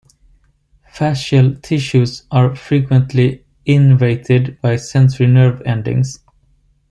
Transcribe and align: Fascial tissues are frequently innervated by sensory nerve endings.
Fascial 0.91 1.61
tissues 1.61 2.23
are 2.31 2.55
frequently 2.55 3.45
innervated 3.67 4.59
by 4.59 4.75
sensory 4.75 5.27
nerve 5.27 5.61
endings. 5.63 6.17